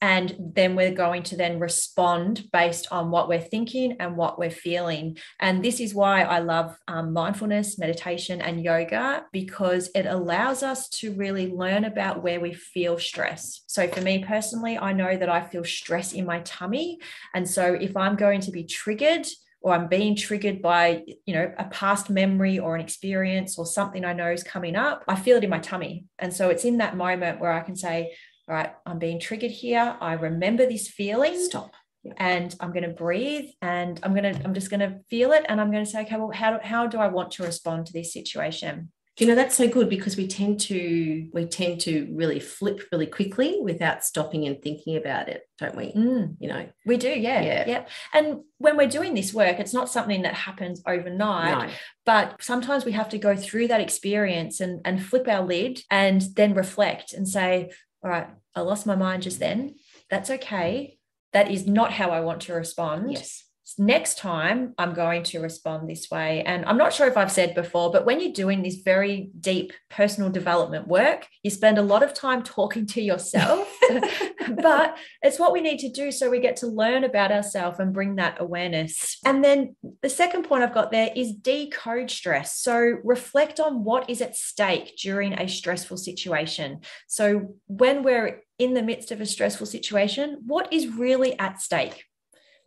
and 0.00 0.36
then 0.54 0.76
we're 0.76 0.94
going 0.94 1.22
to 1.24 1.36
then 1.36 1.58
respond 1.58 2.48
based 2.52 2.86
on 2.90 3.10
what 3.10 3.28
we're 3.28 3.40
thinking 3.40 3.96
and 3.98 4.16
what 4.16 4.38
we're 4.38 4.50
feeling. 4.50 5.18
And 5.40 5.64
this 5.64 5.80
is 5.80 5.94
why 5.94 6.22
i 6.22 6.38
love 6.38 6.76
um, 6.86 7.12
mindfulness 7.12 7.78
meditation 7.78 8.40
and 8.40 8.62
yoga 8.62 9.24
because 9.32 9.90
it 9.94 10.06
allows 10.06 10.62
us 10.62 10.88
to 10.88 11.14
really 11.14 11.50
learn 11.50 11.84
about 11.84 12.22
where 12.22 12.40
we 12.40 12.52
feel 12.52 12.98
stress. 12.98 13.62
So 13.66 13.88
for 13.88 14.00
me 14.00 14.24
personally 14.24 14.78
i 14.78 14.92
know 14.92 15.16
that 15.16 15.28
i 15.28 15.40
feel 15.40 15.64
stress 15.64 16.12
in 16.12 16.26
my 16.26 16.40
tummy. 16.40 16.98
And 17.34 17.48
so 17.48 17.74
if 17.74 17.96
i'm 17.96 18.16
going 18.16 18.40
to 18.42 18.50
be 18.50 18.64
triggered 18.64 19.26
or 19.60 19.72
I'm 19.74 19.88
being 19.88 20.14
triggered 20.14 20.62
by, 20.62 21.02
you 21.26 21.34
know, 21.34 21.52
a 21.58 21.64
past 21.64 22.10
memory 22.10 22.58
or 22.58 22.76
an 22.76 22.80
experience 22.80 23.58
or 23.58 23.66
something 23.66 24.04
I 24.04 24.12
know 24.12 24.30
is 24.30 24.44
coming 24.44 24.76
up, 24.76 25.02
I 25.08 25.16
feel 25.16 25.36
it 25.36 25.44
in 25.44 25.50
my 25.50 25.58
tummy. 25.58 26.04
And 26.18 26.32
so 26.32 26.48
it's 26.48 26.64
in 26.64 26.78
that 26.78 26.96
moment 26.96 27.40
where 27.40 27.52
I 27.52 27.60
can 27.60 27.74
say, 27.74 28.14
all 28.48 28.54
right, 28.54 28.74
I'm 28.86 28.98
being 28.98 29.20
triggered 29.20 29.50
here. 29.50 29.96
I 30.00 30.14
remember 30.14 30.66
this 30.66 30.88
feeling. 30.88 31.38
Stop. 31.38 31.74
And 32.16 32.54
I'm 32.60 32.72
going 32.72 32.84
to 32.84 32.88
breathe 32.88 33.50
and 33.60 34.00
I'm 34.02 34.14
going 34.14 34.32
to, 34.34 34.42
I'm 34.42 34.54
just 34.54 34.70
going 34.70 34.80
to 34.80 35.00
feel 35.10 35.32
it. 35.32 35.44
And 35.48 35.60
I'm 35.60 35.70
going 35.70 35.84
to 35.84 35.90
say, 35.90 36.02
okay, 36.02 36.16
well, 36.16 36.30
how, 36.30 36.58
how 36.62 36.86
do 36.86 36.96
I 36.98 37.08
want 37.08 37.32
to 37.32 37.42
respond 37.42 37.86
to 37.86 37.92
this 37.92 38.12
situation? 38.12 38.90
you 39.18 39.26
know 39.26 39.34
that's 39.34 39.56
so 39.56 39.68
good 39.68 39.88
because 39.88 40.16
we 40.16 40.26
tend 40.26 40.60
to 40.60 41.28
we 41.32 41.44
tend 41.44 41.80
to 41.80 42.08
really 42.12 42.38
flip 42.40 42.82
really 42.92 43.06
quickly 43.06 43.58
without 43.60 44.04
stopping 44.04 44.46
and 44.46 44.62
thinking 44.62 44.96
about 44.96 45.28
it 45.28 45.42
don't 45.58 45.76
we 45.76 45.92
mm. 45.92 46.34
you 46.38 46.48
know 46.48 46.68
we 46.86 46.96
do 46.96 47.08
yeah 47.08 47.40
yeah 47.40 47.64
yep. 47.66 47.88
and 48.14 48.40
when 48.58 48.76
we're 48.76 48.88
doing 48.88 49.14
this 49.14 49.34
work 49.34 49.58
it's 49.58 49.74
not 49.74 49.90
something 49.90 50.22
that 50.22 50.34
happens 50.34 50.82
overnight 50.86 51.68
no. 51.68 51.74
but 52.06 52.36
sometimes 52.40 52.84
we 52.84 52.92
have 52.92 53.08
to 53.08 53.18
go 53.18 53.36
through 53.36 53.68
that 53.68 53.80
experience 53.80 54.60
and 54.60 54.80
and 54.84 55.04
flip 55.04 55.26
our 55.26 55.44
lid 55.44 55.80
and 55.90 56.22
then 56.36 56.54
reflect 56.54 57.12
and 57.12 57.26
say 57.26 57.70
all 58.02 58.10
right, 58.10 58.28
I 58.54 58.60
lost 58.60 58.86
my 58.86 58.96
mind 58.96 59.22
just 59.24 59.40
then. 59.40 59.74
That's 60.10 60.30
okay. 60.30 60.98
That 61.32 61.50
is 61.50 61.66
not 61.66 61.92
how 61.92 62.10
I 62.10 62.20
want 62.20 62.42
to 62.42 62.54
respond. 62.54 63.12
Yes. 63.12 63.44
Next 63.76 64.18
time, 64.18 64.74
I'm 64.78 64.94
going 64.94 65.24
to 65.24 65.40
respond 65.40 65.88
this 65.88 66.10
way. 66.10 66.42
And 66.44 66.64
I'm 66.64 66.78
not 66.78 66.92
sure 66.92 67.06
if 67.06 67.16
I've 67.16 67.32
said 67.32 67.54
before, 67.54 67.90
but 67.90 68.06
when 68.06 68.20
you're 68.20 68.32
doing 68.32 68.62
this 68.62 68.76
very 68.76 69.30
deep 69.38 69.72
personal 69.90 70.30
development 70.30 70.88
work, 70.88 71.26
you 71.42 71.50
spend 71.50 71.78
a 71.78 71.82
lot 71.82 72.02
of 72.02 72.14
time 72.14 72.42
talking 72.58 72.86
to 72.86 73.02
yourself 73.02 73.68
but 74.56 74.96
it's 75.22 75.38
what 75.38 75.52
we 75.52 75.60
need 75.60 75.78
to 75.78 75.90
do 75.90 76.10
so 76.10 76.30
we 76.30 76.40
get 76.40 76.56
to 76.56 76.66
learn 76.66 77.04
about 77.04 77.32
ourselves 77.32 77.78
and 77.78 77.92
bring 77.92 78.16
that 78.16 78.40
awareness. 78.40 79.18
And 79.24 79.44
then 79.44 79.76
the 80.02 80.08
second 80.08 80.44
point 80.44 80.62
I've 80.62 80.74
got 80.74 80.90
there 80.90 81.10
is 81.14 81.32
decode 81.32 82.10
stress. 82.10 82.58
So 82.58 82.98
reflect 83.04 83.60
on 83.60 83.84
what 83.84 84.08
is 84.08 84.20
at 84.20 84.36
stake 84.36 84.96
during 84.96 85.34
a 85.34 85.48
stressful 85.48 85.96
situation. 85.96 86.80
So 87.06 87.56
when 87.66 88.02
we're 88.02 88.42
in 88.58 88.74
the 88.74 88.82
midst 88.82 89.10
of 89.12 89.20
a 89.20 89.26
stressful 89.26 89.66
situation, 89.66 90.42
what 90.46 90.72
is 90.72 90.86
really 90.88 91.38
at 91.38 91.60
stake? 91.60 92.04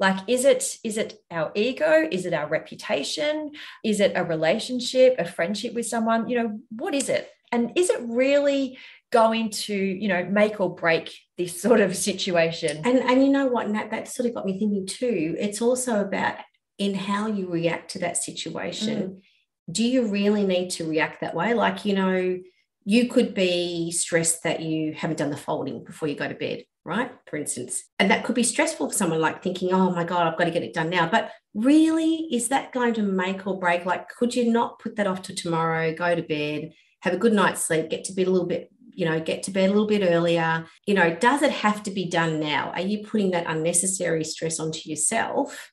Like 0.01 0.17
is 0.27 0.46
it 0.46 0.79
is 0.84 0.98
it 0.98 1.22
our 1.29 1.51
ego? 1.53 2.08
Is 2.12 2.25
it 2.25 2.34
our 2.34 2.48
reputation? 2.48 3.51
Is 3.86 4.00
it 4.00 4.13
a 4.15 4.24
relationship 4.24 5.15
a 5.20 5.25
friendship 5.25 5.75
with 5.75 5.86
someone? 5.86 6.27
You 6.27 6.39
know 6.39 6.60
what 6.72 6.96
is 6.96 7.08
it? 7.08 7.29
And 7.51 7.72
is 7.75 7.91
it 7.91 8.01
really 8.01 8.79
going 9.12 9.51
to 9.51 9.75
you 9.75 10.08
know 10.08 10.25
make 10.25 10.60
or 10.60 10.74
break 10.75 11.13
this 11.38 11.62
sort 11.62 11.81
of 11.81 11.96
situation? 11.96 12.81
And 12.84 12.98
and 12.98 13.24
you 13.24 13.29
know 13.29 13.46
what 13.46 13.70
Nat, 13.70 13.91
that 13.91 14.08
sort 14.08 14.27
of 14.27 14.34
got 14.34 14.46
me 14.48 14.58
thinking 14.58 14.88
too. 14.88 15.36
It's 15.39 15.62
also 15.62 16.01
about 16.01 16.38
in 16.79 16.96
how 16.96 17.27
you 17.27 17.48
react 17.48 17.91
to 17.91 18.00
that 18.00 18.17
situation. 18.17 18.98
Mm. 18.98 19.22
do 19.72 19.84
you 19.84 20.08
really 20.08 20.46
need 20.48 20.72
to 20.72 20.89
react 20.89 21.22
that 21.22 21.36
way? 21.36 21.53
Like 21.53 21.86
you 21.86 21.93
know 21.93 22.39
you 22.86 23.08
could 23.08 23.36
be 23.36 23.91
stressed 23.91 24.41
that 24.46 24.62
you 24.62 24.93
haven't 24.93 25.17
done 25.17 25.29
the 25.29 25.38
folding 25.38 25.84
before 25.84 26.08
you 26.08 26.15
go 26.15 26.27
to 26.27 26.34
bed 26.34 26.63
right 26.84 27.12
for 27.28 27.38
instance 27.38 27.84
and 28.00 28.10
that 28.10 28.24
could 28.24 28.36
be 28.36 28.44
stressful 28.44 28.90
for 28.90 28.96
someone 28.96 29.22
like 29.22 29.44
thinking 29.44 29.72
oh 29.72 29.92
my 29.92 30.04
god 30.04 30.26
i've 30.26 30.38
got 30.38 30.46
to 30.46 30.52
get 30.52 30.64
it 30.64 30.74
done 30.74 30.90
now 30.90 31.08
but 31.08 31.32
really 31.54 32.28
is 32.32 32.48
that 32.48 32.72
going 32.72 32.94
to 32.94 33.04
make 33.04 33.46
or 33.46 33.60
break 33.60 33.86
like 33.86 34.10
could 34.10 34.34
you 34.34 34.52
not 34.52 34.80
put 34.80 34.96
that 34.96 35.08
off 35.08 35.22
to 35.22 35.36
tomorrow 35.36 35.94
go 35.94 36.16
to 36.16 36.24
bed 36.24 36.72
have 37.02 37.14
a 37.14 37.18
good 37.18 37.34
night's 37.34 37.66
sleep 37.66 37.90
get 37.90 38.04
to 38.04 38.14
bed 38.14 38.28
a 38.28 38.32
little 38.32 38.48
bit 38.48 38.72
you 38.94 39.06
know, 39.06 39.20
get 39.20 39.44
to 39.44 39.52
bed 39.52 39.70
a 39.70 39.72
little 39.72 39.88
bit 39.88 40.08
earlier. 40.08 40.66
You 40.86 40.94
know, 40.96 41.16
does 41.16 41.42
it 41.42 41.52
have 41.52 41.84
to 41.84 41.92
be 41.92 42.10
done 42.10 42.40
now? 42.40 42.72
Are 42.72 42.82
you 42.82 43.06
putting 43.06 43.32
that 43.32 43.46
unnecessary 43.48 44.24
stress 44.24 44.60
onto 44.60 44.90
yourself 44.90 45.72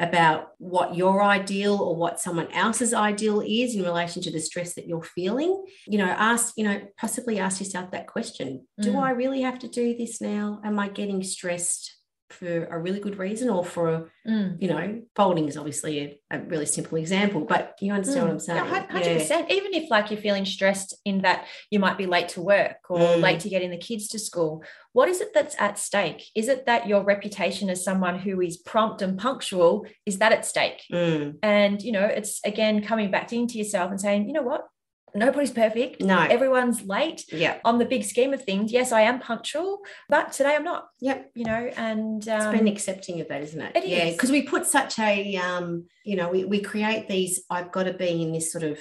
about 0.00 0.50
what 0.58 0.94
your 0.94 1.22
ideal 1.22 1.76
or 1.76 1.96
what 1.96 2.20
someone 2.20 2.50
else's 2.52 2.94
ideal 2.94 3.40
is 3.40 3.74
in 3.74 3.82
relation 3.82 4.22
to 4.22 4.30
the 4.30 4.40
stress 4.40 4.74
that 4.74 4.86
you're 4.86 5.02
feeling? 5.02 5.64
You 5.86 5.98
know, 5.98 6.06
ask, 6.06 6.54
you 6.56 6.64
know, 6.64 6.80
possibly 6.96 7.38
ask 7.38 7.60
yourself 7.60 7.90
that 7.90 8.06
question 8.06 8.66
Do 8.80 8.92
mm. 8.92 9.02
I 9.02 9.10
really 9.10 9.42
have 9.42 9.58
to 9.60 9.68
do 9.68 9.96
this 9.96 10.20
now? 10.20 10.60
Am 10.64 10.78
I 10.78 10.88
getting 10.88 11.22
stressed? 11.22 11.97
For 12.30 12.66
a 12.66 12.78
really 12.78 13.00
good 13.00 13.18
reason 13.18 13.48
or 13.48 13.64
for 13.64 13.88
a, 13.88 14.04
mm. 14.26 14.60
you 14.60 14.68
know, 14.68 15.02
folding 15.16 15.48
is 15.48 15.56
obviously 15.56 16.20
a, 16.30 16.36
a, 16.36 16.40
really 16.40 16.66
simple 16.66 16.98
example, 16.98 17.40
but 17.40 17.74
you 17.80 17.92
understand 17.92 18.20
mm. 18.20 18.24
what 18.24 18.32
I'm 18.32 18.38
saying? 18.38 18.64
Yeah, 18.64 18.86
100%. 18.86 19.28
Yeah. 19.28 19.46
Even 19.48 19.74
if 19.74 19.90
like 19.90 20.10
you're 20.10 20.20
feeling 20.20 20.44
stressed 20.44 20.94
in 21.04 21.22
that 21.22 21.46
you 21.70 21.78
might 21.78 21.96
be 21.96 22.06
late 22.06 22.28
to 22.30 22.42
work 22.42 22.76
or 22.90 22.98
mm. 22.98 23.22
late 23.22 23.40
to 23.40 23.48
getting 23.48 23.70
the 23.70 23.78
kids 23.78 24.08
to 24.08 24.18
school, 24.18 24.62
what 24.92 25.08
is 25.08 25.20
it 25.20 25.32
that's 25.32 25.56
at 25.58 25.78
stake? 25.78 26.24
Is 26.34 26.48
it 26.48 26.66
that 26.66 26.86
your 26.86 27.02
reputation 27.02 27.70
as 27.70 27.82
someone 27.82 28.18
who 28.18 28.40
is 28.40 28.58
prompt 28.58 29.00
and 29.00 29.18
punctual, 29.18 29.86
is 30.04 30.18
that 30.18 30.32
at 30.32 30.44
stake? 30.44 30.82
Mm. 30.92 31.38
And, 31.42 31.82
you 31.82 31.92
know, 31.92 32.04
it's 32.04 32.40
again 32.44 32.82
coming 32.82 33.10
back 33.10 33.32
into 33.32 33.58
yourself 33.58 33.90
and 33.90 34.00
saying, 34.00 34.26
you 34.26 34.34
know 34.34 34.42
what, 34.42 34.66
nobody's 35.14 35.50
perfect. 35.50 36.00
No. 36.00 36.18
Everyone's 36.18 36.82
late. 36.82 37.24
Yeah. 37.32 37.58
On 37.64 37.78
the 37.78 37.84
big 37.84 38.04
scheme 38.04 38.32
of 38.32 38.44
things, 38.44 38.72
yes, 38.72 38.92
I 38.92 39.02
am 39.02 39.20
punctual, 39.20 39.80
but 40.08 40.32
today 40.32 40.54
I'm 40.54 40.64
not. 40.64 40.88
Yep. 41.00 41.32
You 41.34 41.44
know, 41.44 41.70
and 41.76 42.28
um, 42.28 42.40
it's 42.40 42.58
been 42.58 42.68
accepting 42.68 43.20
of 43.20 43.28
that, 43.28 43.42
isn't 43.42 43.60
it? 43.60 43.76
it 43.76 43.86
yeah. 43.86 44.10
Because 44.10 44.30
we 44.30 44.42
put 44.42 44.66
such 44.66 44.98
a 44.98 45.36
um, 45.36 45.86
you 46.04 46.16
know, 46.16 46.30
we, 46.30 46.44
we 46.44 46.60
create 46.60 47.08
these, 47.08 47.42
I've 47.50 47.70
got 47.70 47.84
to 47.84 47.92
be 47.92 48.22
in 48.22 48.32
this 48.32 48.50
sort 48.50 48.64
of, 48.64 48.78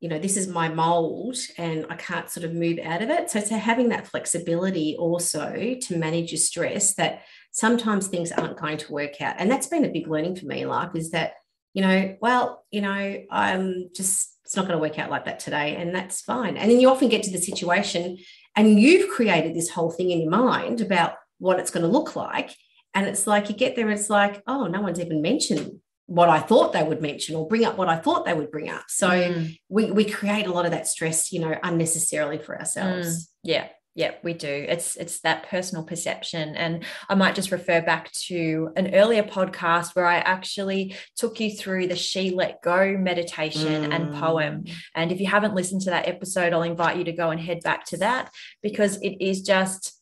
you 0.00 0.08
know, 0.08 0.18
this 0.18 0.36
is 0.36 0.48
my 0.48 0.68
mold 0.68 1.36
and 1.56 1.86
I 1.88 1.96
can't 1.96 2.28
sort 2.28 2.44
of 2.44 2.52
move 2.52 2.78
out 2.80 3.02
of 3.02 3.08
it. 3.08 3.30
So 3.30 3.40
to 3.40 3.56
having 3.56 3.88
that 3.90 4.06
flexibility 4.06 4.96
also 4.98 5.76
to 5.80 5.96
manage 5.96 6.32
your 6.32 6.38
stress 6.38 6.94
that 6.96 7.22
sometimes 7.52 8.08
things 8.08 8.32
aren't 8.32 8.58
going 8.58 8.78
to 8.78 8.92
work 8.92 9.22
out. 9.22 9.36
And 9.38 9.50
that's 9.50 9.68
been 9.68 9.84
a 9.84 9.90
big 9.90 10.08
learning 10.08 10.36
for 10.36 10.46
me 10.46 10.62
in 10.62 10.68
life 10.68 10.90
is 10.94 11.12
that, 11.12 11.34
you 11.76 11.82
know, 11.82 12.16
well, 12.22 12.64
you 12.70 12.80
know, 12.80 13.22
I'm 13.30 13.90
just 13.94 14.32
it's 14.46 14.56
not 14.56 14.66
going 14.66 14.78
to 14.78 14.82
work 14.82 14.98
out 14.98 15.10
like 15.10 15.26
that 15.26 15.40
today 15.40 15.76
and 15.76 15.94
that's 15.94 16.22
fine 16.22 16.56
and 16.56 16.70
then 16.70 16.80
you 16.80 16.88
often 16.88 17.08
get 17.08 17.24
to 17.24 17.32
the 17.32 17.38
situation 17.38 18.16
and 18.54 18.80
you've 18.80 19.10
created 19.10 19.54
this 19.54 19.68
whole 19.68 19.90
thing 19.90 20.10
in 20.10 20.20
your 20.20 20.30
mind 20.30 20.80
about 20.80 21.14
what 21.38 21.58
it's 21.58 21.72
going 21.72 21.82
to 21.82 21.90
look 21.90 22.14
like 22.14 22.54
and 22.94 23.06
it's 23.06 23.26
like 23.26 23.48
you 23.48 23.56
get 23.56 23.74
there 23.74 23.88
and 23.88 23.98
it's 23.98 24.08
like 24.08 24.40
oh 24.46 24.68
no 24.68 24.80
one's 24.80 25.00
even 25.00 25.20
mentioned 25.20 25.80
what 26.06 26.28
I 26.28 26.38
thought 26.38 26.72
they 26.72 26.84
would 26.84 27.02
mention 27.02 27.34
or 27.34 27.48
bring 27.48 27.64
up 27.64 27.76
what 27.76 27.88
I 27.88 27.96
thought 27.96 28.24
they 28.24 28.32
would 28.32 28.52
bring 28.52 28.70
up. 28.70 28.84
So 28.88 29.08
mm. 29.08 29.58
we 29.68 29.90
we 29.90 30.04
create 30.04 30.46
a 30.46 30.52
lot 30.52 30.64
of 30.64 30.70
that 30.70 30.86
stress, 30.86 31.32
you 31.32 31.40
know, 31.40 31.56
unnecessarily 31.64 32.38
for 32.38 32.56
ourselves. 32.56 33.08
Mm. 33.08 33.28
Yeah. 33.42 33.68
Yeah, 33.96 34.12
we 34.22 34.34
do. 34.34 34.46
It's 34.46 34.94
it's 34.96 35.20
that 35.20 35.48
personal 35.48 35.82
perception. 35.82 36.54
And 36.54 36.84
I 37.08 37.14
might 37.14 37.34
just 37.34 37.50
refer 37.50 37.80
back 37.80 38.12
to 38.26 38.70
an 38.76 38.94
earlier 38.94 39.22
podcast 39.22 39.96
where 39.96 40.04
I 40.04 40.18
actually 40.18 40.94
took 41.16 41.40
you 41.40 41.56
through 41.56 41.86
the 41.86 41.96
She 41.96 42.30
Let 42.30 42.60
Go 42.60 42.94
meditation 42.98 43.90
mm. 43.90 43.94
and 43.94 44.12
poem. 44.14 44.64
And 44.94 45.10
if 45.12 45.18
you 45.18 45.26
haven't 45.26 45.54
listened 45.54 45.80
to 45.82 45.90
that 45.90 46.08
episode, 46.08 46.52
I'll 46.52 46.62
invite 46.62 46.98
you 46.98 47.04
to 47.04 47.12
go 47.12 47.30
and 47.30 47.40
head 47.40 47.60
back 47.62 47.86
to 47.86 47.96
that 47.96 48.30
because 48.62 48.98
it 49.00 49.16
is 49.18 49.40
just 49.40 49.96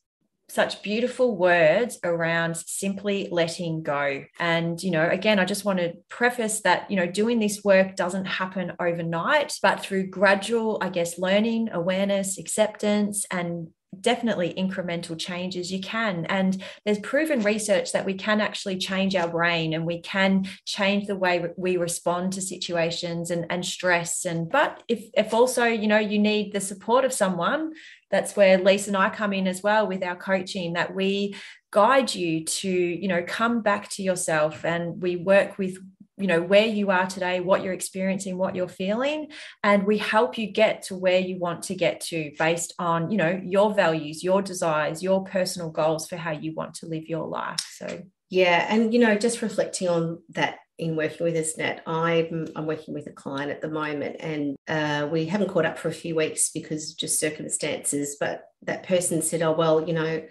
such 0.49 0.83
beautiful 0.83 1.37
words 1.37 1.99
around 2.05 2.57
simply 2.57 3.29
letting 3.31 3.83
go. 3.83 4.25
And, 4.39 4.83
you 4.83 4.91
know, 4.91 5.09
again, 5.09 5.39
I 5.39 5.45
just 5.45 5.65
want 5.65 5.79
to 5.79 5.95
preface 6.09 6.61
that, 6.63 6.91
you 6.91 6.97
know, 6.97 7.07
doing 7.07 7.39
this 7.39 7.63
work 7.65 7.97
doesn't 7.97 8.27
happen 8.27 8.73
overnight, 8.79 9.55
but 9.63 9.81
through 9.81 10.09
gradual, 10.09 10.79
I 10.81 10.91
guess, 10.91 11.19
learning, 11.19 11.71
awareness, 11.73 12.39
acceptance, 12.39 13.25
and 13.31 13.69
definitely 14.01 14.55
incremental 14.55 15.19
changes 15.19 15.73
you 15.73 15.81
can. 15.81 16.27
And 16.27 16.63
there's 16.85 16.99
proven 16.99 17.43
research 17.43 17.93
that 17.93 18.05
we 18.05 18.15
can 18.15 18.41
actually 18.41 18.79
change 18.79 19.17
our 19.17 19.29
brain 19.29 19.75
and 19.75 19.87
we 19.87 20.01
can 20.01 20.47
change 20.65 21.07
the 21.07 21.17
way 21.17 21.45
we 21.57 21.77
respond 21.77 22.33
to 22.35 22.43
situations 22.43 23.31
and, 23.31 23.47
and 23.51 23.65
stress. 23.65 24.25
And 24.25 24.49
but 24.49 24.83
if 24.89 25.05
if 25.15 25.35
also 25.35 25.65
you 25.65 25.87
know 25.87 25.99
you 25.99 26.19
need 26.19 26.53
the 26.53 26.61
support 26.61 27.05
of 27.05 27.13
someone 27.13 27.73
that's 28.11 28.37
where 28.37 28.59
lisa 28.59 28.91
and 28.91 28.97
i 28.97 29.09
come 29.09 29.33
in 29.33 29.47
as 29.47 29.63
well 29.63 29.87
with 29.87 30.03
our 30.05 30.17
coaching 30.17 30.75
that 30.75 30.95
we 30.95 31.35
guide 31.73 32.15
you 32.15 32.45
to 32.45 32.71
you 32.71 33.09
know 33.09 33.25
come 33.27 33.61
back 33.61 33.89
to 33.89 34.03
yourself 34.03 34.65
and 34.65 35.03
we 35.03 35.17
work 35.17 35.59
with 35.59 35.77
you 36.17 36.27
know 36.27 36.41
where 36.41 36.67
you 36.67 36.91
are 36.91 37.07
today 37.07 37.41
what 37.41 37.63
you're 37.63 37.73
experiencing 37.73 38.39
what 38.39 38.55
you're 38.55 38.69
feeling 38.69 39.29
and 39.63 39.85
we 39.85 39.99
help 39.99 40.39
you 40.39 40.47
get 40.47 40.83
to 40.83 40.95
where 40.95 41.19
you 41.19 41.39
want 41.39 41.63
to 41.63 41.75
get 41.75 42.01
to 42.01 42.33
based 42.39 42.73
on 42.79 43.11
you 43.11 43.17
know 43.17 43.41
your 43.45 43.75
values 43.75 44.23
your 44.23 44.43
desires 44.43 45.03
your 45.03 45.25
personal 45.25 45.71
goals 45.71 46.09
for 46.09 46.17
how 46.17 46.31
you 46.31 46.55
want 46.55 46.75
to 46.75 46.87
live 46.87 47.07
your 47.09 47.27
life. 47.27 47.61
So 47.73 48.03
yeah 48.31 48.67
and 48.69 48.93
you 48.93 49.01
know 49.01 49.17
just 49.17 49.43
reflecting 49.43 49.89
on 49.89 50.23
that 50.31 50.59
in 50.77 50.97
working 50.97 51.23
with 51.23 51.37
us 51.37 51.57
Nat, 51.57 51.83
I'm, 51.87 52.49
I'm 52.57 52.67
working 52.67 52.95
with 52.95 53.07
a 53.07 53.13
client 53.13 53.53
at 53.53 53.61
the 53.61 53.71
moment 53.71 54.17
and 54.19 54.57
uh, 54.67 55.09
we 55.09 55.27
haven't 55.27 55.51
caught 55.51 55.67
up 55.67 55.79
for 55.79 55.87
a 55.87 55.93
few 55.93 56.17
weeks 56.17 56.51
because 56.51 56.95
just 56.95 57.21
circumstances 57.21 58.17
but 58.19 58.43
that 58.63 58.83
person 58.83 59.23
said 59.23 59.43
oh 59.43 59.53
well 59.53 59.87
you 59.87 59.95
know 59.95 60.23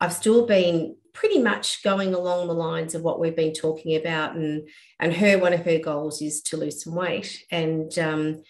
I've 0.00 0.12
still 0.12 0.46
been 0.46 0.96
pretty 1.12 1.38
much 1.38 1.82
going 1.82 2.14
along 2.14 2.48
the 2.48 2.54
lines 2.54 2.94
of 2.94 3.02
what 3.02 3.20
we've 3.20 3.36
been 3.36 3.52
talking 3.52 3.96
about 3.96 4.34
and 4.34 4.68
and 4.98 5.14
her 5.14 5.38
one 5.38 5.52
of 5.52 5.64
her 5.64 5.78
goals 5.78 6.22
is 6.22 6.40
to 6.42 6.56
lose 6.56 6.82
some 6.82 6.94
weight. 6.94 7.44
And 7.50 7.96
um, 7.98 8.42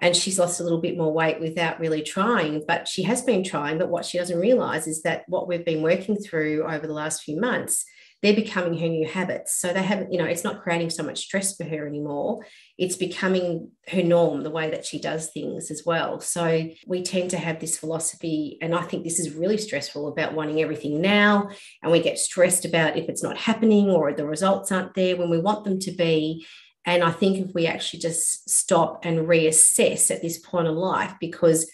and 0.00 0.16
she's 0.16 0.38
lost 0.38 0.60
a 0.60 0.62
little 0.62 0.80
bit 0.80 0.96
more 0.96 1.12
weight 1.12 1.40
without 1.40 1.80
really 1.80 2.02
trying 2.02 2.62
but 2.66 2.86
she 2.86 3.02
has 3.02 3.22
been 3.22 3.44
trying. 3.44 3.78
But 3.78 3.90
what 3.90 4.04
she 4.04 4.18
doesn't 4.18 4.38
realize 4.38 4.86
is 4.86 5.02
that 5.02 5.24
what 5.28 5.48
we've 5.48 5.64
been 5.64 5.82
working 5.82 6.16
through 6.16 6.64
over 6.64 6.86
the 6.86 6.92
last 6.92 7.22
few 7.22 7.40
months 7.40 7.84
they're 8.22 8.34
becoming 8.34 8.78
her 8.78 8.88
new 8.88 9.06
habits. 9.06 9.60
So 9.60 9.72
they 9.72 9.82
haven't, 9.82 10.12
you 10.12 10.18
know, 10.18 10.24
it's 10.24 10.42
not 10.42 10.62
creating 10.62 10.90
so 10.90 11.04
much 11.04 11.20
stress 11.20 11.56
for 11.56 11.64
her 11.64 11.86
anymore. 11.86 12.44
It's 12.76 12.96
becoming 12.96 13.70
her 13.88 14.02
norm, 14.02 14.42
the 14.42 14.50
way 14.50 14.70
that 14.70 14.84
she 14.84 15.00
does 15.00 15.28
things 15.30 15.70
as 15.70 15.84
well. 15.86 16.18
So 16.20 16.68
we 16.86 17.02
tend 17.02 17.30
to 17.30 17.38
have 17.38 17.60
this 17.60 17.78
philosophy, 17.78 18.58
and 18.60 18.74
I 18.74 18.82
think 18.82 19.04
this 19.04 19.20
is 19.20 19.34
really 19.34 19.56
stressful 19.56 20.08
about 20.08 20.34
wanting 20.34 20.60
everything 20.60 21.00
now. 21.00 21.50
And 21.82 21.92
we 21.92 22.00
get 22.00 22.18
stressed 22.18 22.64
about 22.64 22.96
if 22.96 23.08
it's 23.08 23.22
not 23.22 23.36
happening 23.36 23.88
or 23.88 24.12
the 24.12 24.26
results 24.26 24.72
aren't 24.72 24.94
there 24.94 25.16
when 25.16 25.30
we 25.30 25.38
want 25.38 25.64
them 25.64 25.78
to 25.80 25.92
be. 25.92 26.44
And 26.84 27.04
I 27.04 27.12
think 27.12 27.38
if 27.38 27.54
we 27.54 27.66
actually 27.66 28.00
just 28.00 28.50
stop 28.50 29.04
and 29.04 29.28
reassess 29.28 30.10
at 30.10 30.22
this 30.22 30.38
point 30.38 30.66
of 30.66 30.74
life, 30.74 31.14
because 31.20 31.70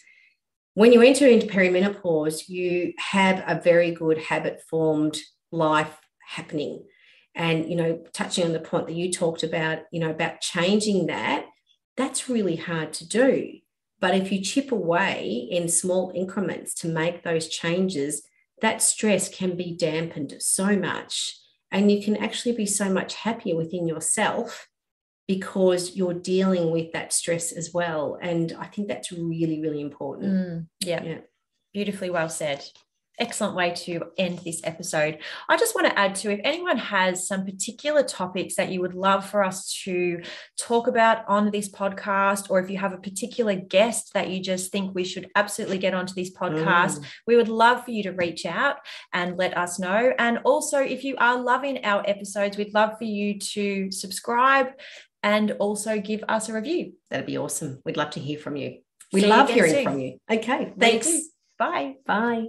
when 0.74 0.92
you 0.92 1.02
enter 1.02 1.26
into 1.26 1.46
perimenopause, 1.46 2.48
you 2.48 2.92
have 2.98 3.42
a 3.46 3.60
very 3.60 3.92
good 3.92 4.18
habit 4.18 4.60
formed 4.68 5.16
life 5.52 5.96
happening. 6.26 6.84
And 7.34 7.68
you 7.68 7.76
know 7.76 8.00
touching 8.12 8.44
on 8.44 8.52
the 8.52 8.60
point 8.60 8.86
that 8.86 8.94
you 8.94 9.10
talked 9.10 9.42
about 9.42 9.80
you 9.90 9.98
know 9.98 10.10
about 10.10 10.40
changing 10.40 11.06
that 11.06 11.46
that's 11.96 12.28
really 12.28 12.56
hard 12.56 12.92
to 12.94 13.08
do. 13.08 13.58
But 14.00 14.14
if 14.14 14.30
you 14.30 14.40
chip 14.40 14.70
away 14.72 15.48
in 15.50 15.68
small 15.68 16.12
increments 16.14 16.74
to 16.76 16.88
make 16.88 17.22
those 17.22 17.48
changes 17.48 18.22
that 18.60 18.82
stress 18.82 19.28
can 19.28 19.56
be 19.56 19.76
dampened 19.76 20.34
so 20.38 20.76
much. 20.76 21.38
And 21.70 21.90
you 21.90 22.02
can 22.02 22.16
actually 22.16 22.52
be 22.52 22.66
so 22.66 22.88
much 22.88 23.14
happier 23.14 23.56
within 23.56 23.88
yourself 23.88 24.68
because 25.26 25.96
you're 25.96 26.14
dealing 26.14 26.70
with 26.70 26.92
that 26.92 27.12
stress 27.12 27.50
as 27.50 27.72
well. 27.72 28.18
And 28.20 28.54
i 28.58 28.66
think 28.66 28.88
that's 28.88 29.12
really 29.12 29.60
really 29.60 29.80
important. 29.80 30.32
Mm, 30.32 30.66
yeah. 30.80 31.02
yeah. 31.02 31.18
Beautifully 31.72 32.10
well 32.10 32.28
said 32.28 32.64
excellent 33.18 33.54
way 33.54 33.72
to 33.72 34.02
end 34.18 34.38
this 34.40 34.60
episode. 34.64 35.18
I 35.48 35.56
just 35.56 35.74
want 35.74 35.86
to 35.86 35.98
add 35.98 36.14
to 36.16 36.32
if 36.32 36.40
anyone 36.44 36.78
has 36.78 37.26
some 37.26 37.44
particular 37.44 38.02
topics 38.02 38.56
that 38.56 38.70
you 38.70 38.80
would 38.80 38.94
love 38.94 39.28
for 39.28 39.42
us 39.42 39.72
to 39.84 40.22
talk 40.58 40.86
about 40.86 41.26
on 41.28 41.50
this 41.50 41.68
podcast, 41.68 42.50
or 42.50 42.60
if 42.60 42.70
you 42.70 42.78
have 42.78 42.92
a 42.92 42.98
particular 42.98 43.54
guest 43.54 44.12
that 44.14 44.30
you 44.30 44.40
just 44.40 44.72
think 44.72 44.94
we 44.94 45.04
should 45.04 45.28
absolutely 45.36 45.78
get 45.78 45.94
onto 45.94 46.14
this 46.14 46.32
podcast, 46.32 46.98
mm. 46.98 47.04
we 47.26 47.36
would 47.36 47.48
love 47.48 47.84
for 47.84 47.90
you 47.90 48.02
to 48.02 48.12
reach 48.12 48.46
out 48.46 48.76
and 49.12 49.36
let 49.36 49.56
us 49.56 49.78
know. 49.78 50.12
And 50.18 50.38
also, 50.44 50.78
if 50.78 51.04
you 51.04 51.16
are 51.18 51.40
loving 51.40 51.84
our 51.84 52.02
episodes, 52.06 52.56
we'd 52.56 52.74
love 52.74 52.98
for 52.98 53.04
you 53.04 53.38
to 53.38 53.90
subscribe 53.90 54.68
and 55.22 55.52
also 55.52 56.00
give 56.00 56.22
us 56.28 56.48
a 56.48 56.52
review. 56.52 56.92
That'd 57.10 57.26
be 57.26 57.38
awesome. 57.38 57.80
We'd 57.84 57.96
love 57.96 58.10
to 58.10 58.20
hear 58.20 58.38
from 58.38 58.56
you. 58.56 58.78
We 59.12 59.24
love 59.24 59.48
hearing 59.48 59.72
soon. 59.72 59.84
from 59.84 60.00
you. 60.00 60.18
Okay. 60.30 60.72
Thanks. 60.78 61.28
Bye. 61.58 61.94
Bye. 62.04 62.48